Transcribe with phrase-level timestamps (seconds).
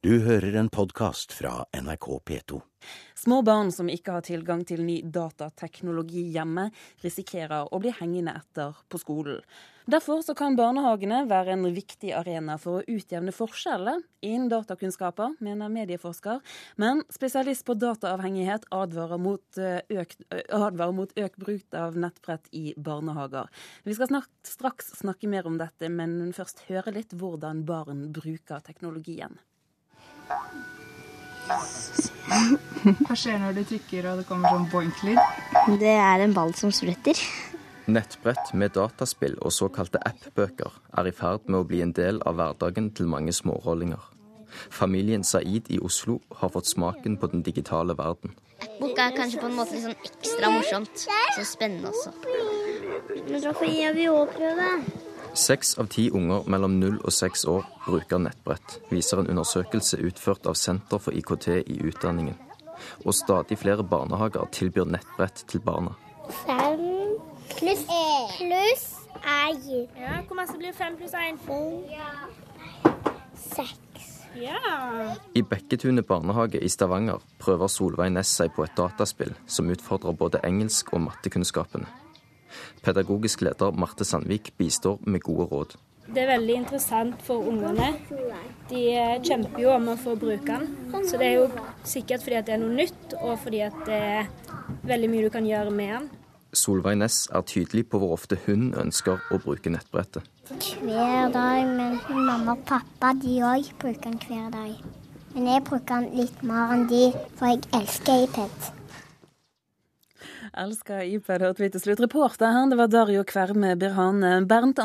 [0.00, 2.58] Du hører en podkast fra NRK P2.
[3.14, 6.70] Små barn som ikke har tilgang til ny datateknologi hjemme,
[7.04, 9.42] risikerer å bli hengende etter på skolen.
[9.92, 16.40] Derfor kan barnehagene være en viktig arena for å utjevne forskjeller innen datakunnskaper, mener medieforsker.
[16.80, 22.72] Men spesialist på dataavhengighet advarer mot, eh, økt, advarer mot økt bruk av nettbrett i
[22.72, 23.52] barnehager.
[23.84, 29.36] Vi skal straks snakke mer om dette, men først høre litt hvordan barn bruker teknologien.
[31.50, 35.18] Hva skjer når du trykker og det kommer sånn boink-lyd?
[35.80, 37.18] Det er en ball som spretter.
[37.90, 42.38] Nettbrett med dataspill og såkalte app-bøker er i ferd med å bli en del av
[42.38, 44.02] hverdagen til mange smårollinger.
[44.70, 48.34] Familien Saeed i Oslo har fått smaken på den digitale verden.
[48.80, 51.06] Boka er kanskje på en måte litt sånn ekstra morsomt.
[51.36, 52.14] Så spennende også.
[53.26, 54.72] Men da får jeg prøve.
[55.34, 60.46] Seks av ti unger mellom null og seks år bruker nettbrett, viser en undersøkelse utført
[60.50, 62.34] av Senter for IKT i utdanningen.
[63.04, 65.94] Og stadig flere barnehager tilbyr nettbrett til barna.
[66.44, 66.82] Fem
[67.56, 67.84] pluss
[68.38, 68.86] pluss
[69.22, 69.86] én.
[70.00, 71.38] Ja, Hvor masse blir fem pluss én?
[73.36, 74.10] Seks.
[74.34, 75.16] Ja.
[75.34, 80.42] I Bekketunet barnehage i Stavanger prøver Solveig Næss seg på et dataspill som utfordrer både
[80.46, 81.86] engelsk- og mattekunnskapene.
[82.84, 85.76] Pedagogisk leder Marte Sandvik bistår med gode råd.
[86.10, 87.92] Det er veldig interessant for ungene.
[88.70, 88.80] De
[89.22, 91.04] kjemper jo om å få bruke den.
[91.06, 94.00] Så det er jo sikkert fordi at det er noe nytt, og fordi at det
[94.00, 94.32] er
[94.90, 96.08] veldig mye du kan gjøre med den.
[96.50, 100.26] Solveig Næss er tydelig på hvor ofte hun ønsker å bruke nettbrettet.
[100.50, 104.74] Hver dag, men mamma og pappa de òg bruker den hver dag.
[105.36, 107.04] Men jeg bruker den litt mer enn de,
[107.38, 108.79] for jeg elsker iPad.
[110.58, 112.00] Elsker iPad, hørte vi til slutt.
[112.02, 114.32] Reporter her, det var Dario Kverme Birhane.
[114.50, 114.82] Bente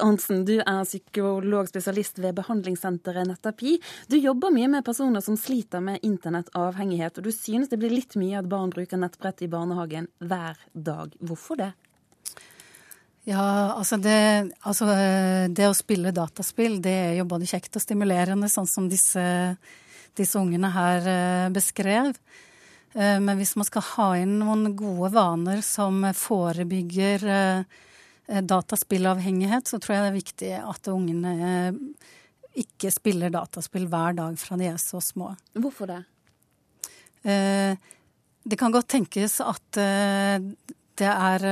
[0.00, 3.76] Arntzen, du er psykologspesialist ved behandlingssenteret Nettapi.
[4.08, 8.16] Du jobber mye med personer som sliter med internettavhengighet, og du synes det blir litt
[8.20, 11.12] mye at barn bruker nettbrett i barnehagen hver dag.
[11.20, 11.74] Hvorfor det?
[13.28, 13.44] Ja,
[13.76, 18.68] altså det, altså det, å spille dataspill, det er jo både kjekt og stimulerende, sånn
[18.68, 19.24] som disse,
[20.16, 22.12] disse ungene her eh, beskrev.
[22.94, 29.80] Eh, men hvis man skal ha inn noen gode vaner som forebygger eh, dataspillavhengighet, så
[29.82, 31.34] tror jeg det er viktig at ungene
[32.54, 35.32] ikke spiller dataspill hver dag fra de er så små.
[35.58, 35.98] Hvorfor det?
[37.20, 41.44] Det kan godt tenkes at det er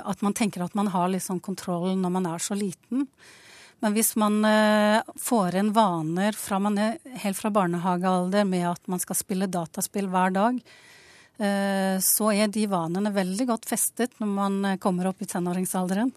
[0.00, 3.04] at man tenker at man har litt sånn kontroll når man er så liten.
[3.84, 4.40] Men hvis man
[5.20, 10.08] får inn vaner fra man er helt fra barnehagealder med at man skal spille dataspill
[10.12, 10.62] hver dag,
[12.00, 16.14] så er de vanene veldig godt festet når man kommer opp i tenåringsalderen.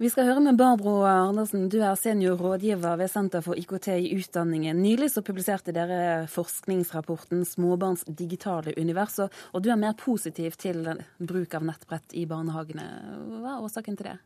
[0.00, 4.14] Vi skal høre med Barbro Andersen, du er senior rådgiver ved Senter for IKT i
[4.16, 4.78] utdanningen.
[4.80, 9.20] Nylig så publiserte dere forskningsrapporten 'Småbarns digitale univers',
[9.52, 10.88] og du er mer positiv til
[11.18, 12.86] bruk av nettbrett i barnehagene.
[13.42, 14.18] Hva er årsaken til det?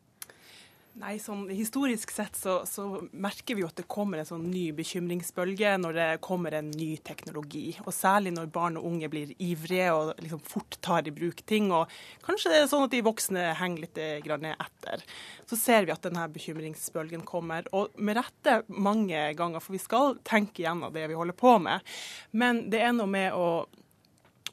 [0.94, 4.68] Nei, sånn Historisk sett så, så, merker vi jo at det kommer en sånn ny
[4.78, 7.72] bekymringsbølge når det kommer en ny teknologi.
[7.82, 11.72] Og særlig når barn og unge blir ivrige og liksom fort tar i bruk ting.
[11.74, 11.90] Og
[12.22, 15.02] kanskje det er sånn at de voksne henger litt etter.
[15.50, 17.66] Så ser vi at denne bekymringsbølgen kommer.
[17.74, 21.82] Og med rette mange ganger, for vi skal tenke gjennom det vi holder på med.
[22.30, 23.66] Men det er noe med å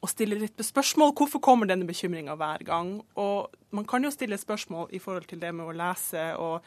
[0.02, 1.14] og stille litt spørsmål.
[1.16, 2.96] Hvorfor kommer denne bekymringa hver gang?
[3.22, 6.66] Og man kan jo stille spørsmål i forhold til det med å lese og,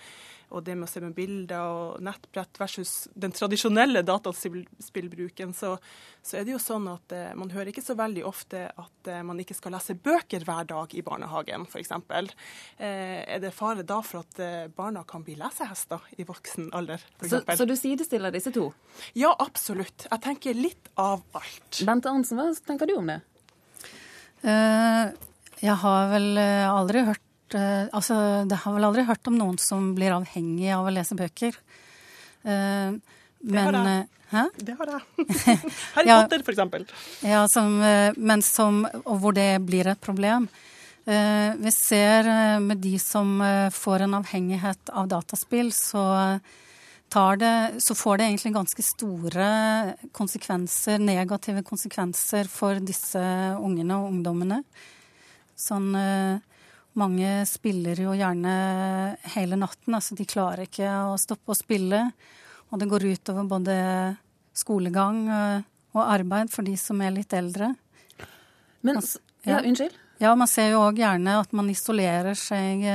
[0.54, 5.54] og det med å se med bilder og nettbrett versus den tradisjonelle dataspillbruken.
[5.58, 5.76] Så,
[6.22, 9.24] så er det jo sånn at eh, man hører ikke så veldig ofte at eh,
[9.26, 11.92] man ikke skal lese bøker hver dag i barnehagen, f.eks.
[12.78, 17.04] Eh, er det fare da for at eh, barna kan bli lesehester i voksen alder?
[17.24, 18.70] Så, så, du sidestiller disse to?
[19.18, 20.08] Ja, absolutt.
[20.10, 21.84] Jeg tenker litt av alt.
[21.88, 23.22] Bente Arntzen, hva tenker du om det?
[24.46, 25.10] Uh,
[25.64, 28.18] jeg har vel aldri hørt uh, Altså,
[28.50, 31.58] det har vel aldri hørt om noen som blir avhengig av å lese bøker.
[32.46, 33.02] Men
[33.42, 34.04] det har jeg.
[34.30, 34.44] Hæ?
[34.58, 35.26] Det har jeg.
[35.96, 36.86] Harry ja, Potter, for eksempel.
[37.26, 37.78] Ja, som,
[38.18, 40.46] men som Og hvor det blir et problem.
[41.06, 42.30] Vi ser
[42.62, 43.38] med de som
[43.74, 46.06] får en avhengighet av dataspill, så
[47.38, 49.46] det, så får det egentlig ganske store
[50.12, 53.22] konsekvenser, negative konsekvenser for disse
[53.56, 54.64] ungene og ungdommene.
[55.56, 55.94] Sånn
[56.96, 58.54] Mange spiller jo gjerne
[59.36, 62.06] hele natten, altså de klarer ikke å stoppe å spille.
[62.72, 63.76] Og det går utover både
[64.56, 65.26] skolegang
[65.96, 67.74] og arbeid for de som er litt eldre.
[68.86, 69.02] Men,
[69.44, 70.00] ja, unnskyld?
[70.24, 72.88] Ja, man ser jo òg gjerne at man isolerer seg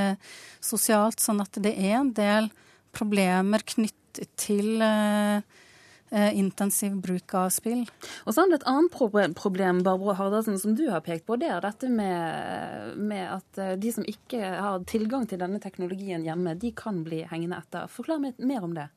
[0.63, 2.49] sosialt, sånn at det er en del
[2.95, 5.41] problemer knyttet til eh,
[6.11, 7.85] intensiv bruk av spill.
[8.25, 11.37] Og så er det et annet problem Barbro Hardasson, som du har pekt på.
[11.39, 16.25] Det er dette med, med, at eh, de som ikke har tilgang til denne teknologien
[16.27, 17.87] hjemme, de kan bli hengende etter.
[17.91, 18.89] Forklar mer om det.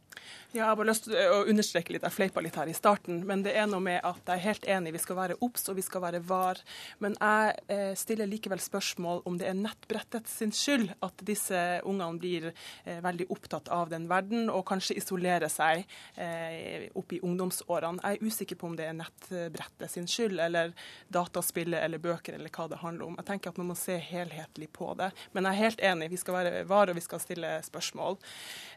[0.55, 3.25] Ja, jeg har bare lyst til å understreke litt, jeg fleipa litt her i starten,
[3.27, 5.79] men det er noe med at jeg er helt enig, vi skal være obs og
[5.79, 6.61] vi skal være var.
[7.03, 12.23] Men jeg eh, stiller likevel spørsmål om det er nettbrettet sin skyld at disse ungene
[12.23, 15.85] blir eh, veldig opptatt av den verden og kanskje isolerer seg
[16.15, 18.03] eh, opp i ungdomsårene.
[18.05, 20.73] Jeg er usikker på om det er nettbrettet sin skyld eller
[21.13, 23.19] dataspillet eller bøker eller hva det handler om.
[23.21, 25.11] Jeg tenker at man må se helhetlig på det.
[25.35, 28.19] Men jeg er helt enig, vi skal være var og vi skal stille spørsmål.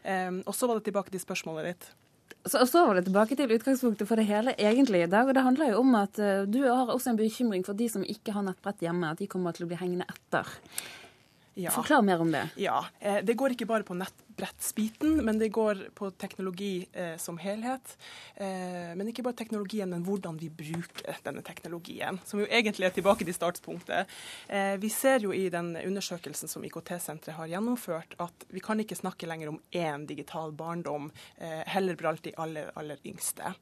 [0.04, 1.37] Um, og så var det tilbake til spørsmålet
[1.70, 1.90] ditt.
[2.48, 5.28] Så, så var det tilbake til utgangspunktet for det hele egentlig i dag.
[5.28, 8.06] og Det handler jo om at uh, du har også en bekymring for de som
[8.06, 10.48] ikke har nettbrett hjemme, at de kommer til å bli hengende etter.
[11.58, 11.70] Ja.
[11.74, 12.48] Forklar mer om det.
[12.56, 17.38] Ja, eh, Det går ikke bare på nettbrettsbiten, men det går på teknologi eh, som
[17.42, 17.96] helhet.
[18.36, 22.20] Eh, men ikke bare teknologien, men hvordan vi bruker denne teknologien.
[22.24, 24.06] Som jo egentlig er tilbake til startpunktet.
[24.46, 29.00] Eh, vi ser jo i den undersøkelsen som IKT-senteret har gjennomført, at vi kan ikke
[29.00, 33.56] snakke lenger om én digital barndom, eh, heller blant de aller, aller yngste.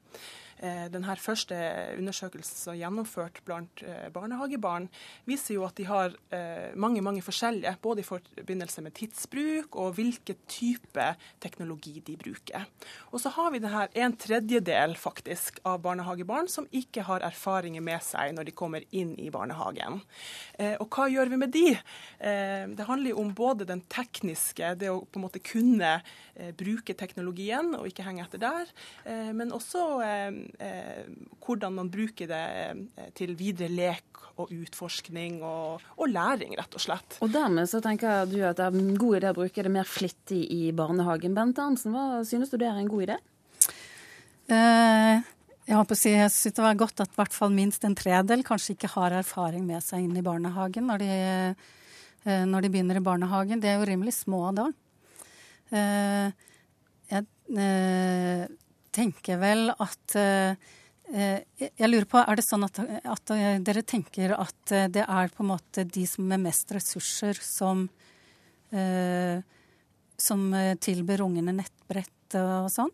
[0.57, 1.57] Eh, denne første
[1.99, 4.87] undersøkelsen som er gjennomført blant eh, barnehagebarn,
[5.29, 9.93] viser jo at de har eh, mange mange forskjellige, både i forbindelse med tidsbruk og
[9.99, 11.05] hvilken type
[11.43, 12.65] teknologi de bruker.
[13.11, 17.85] Og så har vi det her en tredjedel faktisk av barnehagebarn som ikke har erfaringer
[17.85, 20.01] med seg når de kommer inn i barnehagen.
[20.81, 21.65] Og hva gjør vi med de?
[22.17, 25.97] Det handler jo om både den tekniske, det å på en måte kunne
[26.57, 28.71] bruke teknologien og ikke henge etter der,
[29.37, 29.83] men også
[31.47, 32.45] hvordan man bruker det
[32.97, 37.17] eh, til videre lek og utforskning og, og, læring, rett og slett.
[37.25, 39.87] Og Dermed så tenker du at det er en god idé å bruke det mer
[39.89, 41.33] flittig i barnehagen.
[41.37, 43.17] Bente Hansen, hva synes du det er en god idé?
[44.53, 45.25] Eh,
[45.67, 48.45] jeg håper å si, jeg synes det var godt at hvert fall minst en tredel
[48.47, 51.09] kanskje ikke har erfaring med seg inn i barnehagen når de,
[52.23, 53.59] uh, når de begynner i barnehagen.
[53.59, 54.69] De er jo rimelig små da.
[57.11, 57.27] Jeg
[58.97, 60.73] tenker vel at eh,
[61.07, 63.31] jeg lurer på, Er det sånn at, at,
[63.63, 67.85] dere tenker at det er på en måte de som med mest ressurser, som,
[68.75, 69.39] eh,
[70.19, 70.49] som
[70.83, 72.91] tilbyr ungene nettbrett og sånn?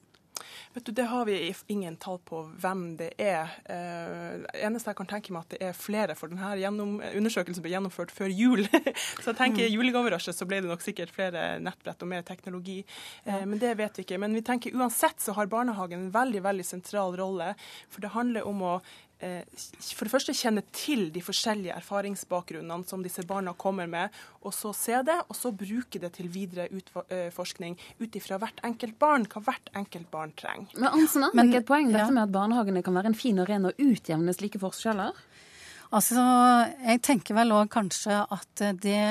[0.73, 3.51] Vet du, Det har vi ingen tall på hvem det er.
[3.69, 7.75] Uh, eneste jeg kan tenke meg at det er flere, for denne gjennom, undersøkelsen ble
[7.75, 8.65] gjennomført før jul.
[9.21, 9.75] så jeg tenker mm.
[9.75, 12.81] julegaverasje så ble det nok sikkert flere nettbrett og mer teknologi.
[13.27, 14.21] Uh, men det vet vi ikke.
[14.21, 17.53] Men vi tenker uansett så har barnehagen en veldig, veldig sentral rolle.
[17.93, 18.77] For det handler om å
[19.12, 24.53] Eh, for det første kjenne til de forskjellige erfaringsbakgrunnene som disse barna kommer med, og
[24.55, 29.27] så se det, og så bruke det til videre utforskning ut ifra hvert enkelt barn,
[29.31, 30.73] hva hvert enkelt barn trenger.
[30.75, 33.71] Men Ansen, det ikke et poeng dette med at barnehagene kan være en fin arena
[33.71, 35.23] å utjevne slike forskjeller?
[35.93, 36.17] Altså,
[36.81, 39.01] Jeg tenker vel òg kanskje at det,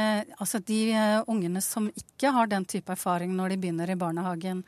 [0.43, 4.65] altså de eh, ungene som ikke har den type erfaring når de begynner i barnehagen,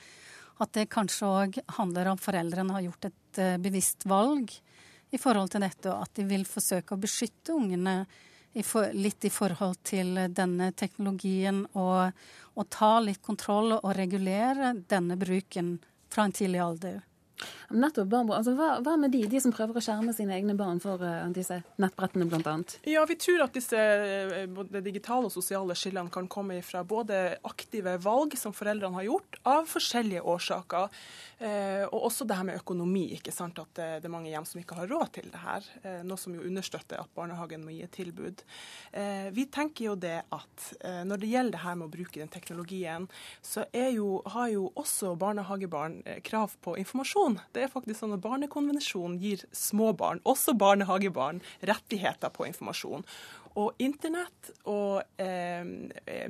[0.62, 4.52] at det kanskje òg handler om foreldrene har gjort et bevisst valg
[5.10, 8.04] i forhold til dette, og at de vil forsøke å beskytte ungene
[8.54, 12.14] i for, litt i forhold til denne teknologien, og,
[12.54, 15.76] og ta litt kontroll og regulere denne bruken
[16.12, 17.02] fra en tidlig alder.
[17.74, 18.38] Nettopp, Barbara.
[18.38, 21.26] Altså, hva, hva, med de, de som prøver å skjerme sine egne barn for uh,
[21.34, 22.54] disse nettbrettene bl.a.?
[22.86, 27.38] Ja, vi tror at disse eh, både digitale og sosiale skillene kan komme fra både
[27.46, 30.92] aktive valg som foreldrene har gjort, av forskjellige årsaker.
[31.38, 33.04] Eh, og også det her med økonomi.
[33.16, 33.58] ikke sant?
[33.58, 35.66] At det, det, er mange hjem som ikke har råd til det her.
[35.82, 38.44] Eh, noe som jo understøtter at barnehagen må gi et tilbud.
[38.92, 42.20] Eh, vi tenker jo det at eh, når det gjelder det her med å bruke
[42.22, 43.08] den teknologien,
[43.42, 47.40] så jo, har jo også barnehagebarn krav på informasjon.
[47.54, 53.06] Det er faktisk sånn at Barnekonvensjonen gir småbarn, også barnehagebarn, rettigheter på informasjon.
[53.60, 55.62] Og internett og eh,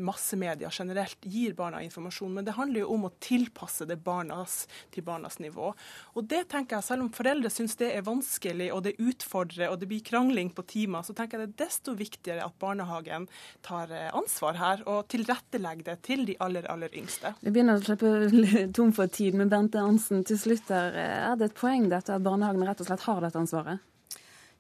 [0.03, 5.07] massemedia generelt gir barna informasjon, men det handler jo om å tilpasse det barnas, til
[5.07, 5.71] barnas nivå.
[6.15, 9.79] Og det tenker jeg, Selv om foreldre syns det er vanskelig og det utfordrer og
[9.81, 13.25] det blir krangling på timer, så tenker jeg det er desto viktigere at barnehagen
[13.65, 17.33] tar eh, ansvar her og tilrettelegger det til de aller, aller yngste.
[17.41, 21.53] Vi begynner å slippe tom for tid, men Bente Arnsen, til slutt her, er det
[21.53, 23.94] et poeng dette at barnehagene rett og slett har dette ansvaret?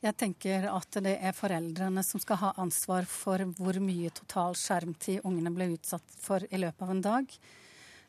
[0.05, 5.25] Jeg tenker at det er foreldrene som skal ha ansvar for hvor mye total skjermtid
[5.25, 7.31] ungene ble utsatt for i løpet av en dag.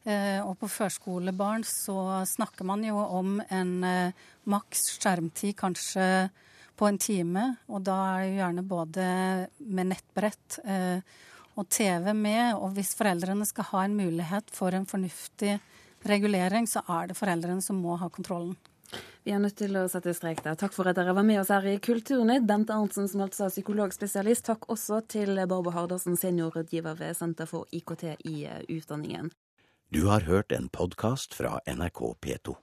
[0.03, 6.09] Eh, og på førskolebarn så snakker man jo om en eh, maks skjermtid kanskje
[6.75, 7.47] på en time.
[7.71, 9.07] Og da er det jo gjerne både
[9.63, 10.99] med nettbrett eh,
[11.55, 12.59] og TV med.
[12.59, 15.55] Og hvis foreldrene skal ha en mulighet for en fornuftig
[16.05, 18.57] regulering, så er det foreldrene som må ha kontrollen.
[19.25, 20.53] Vi er nødt til å sette strek der.
[20.53, 22.45] Takk for at dere var med oss her i Kulturnytt.
[22.45, 24.45] Bente Arntzen, som altså er psykologspesialist.
[24.51, 29.33] Takk også til Barbo Hardersen, seniorrådgiver ved Senter for IKT i utdanningen.
[29.89, 32.53] Du har hørt en podkast fra NRK P2.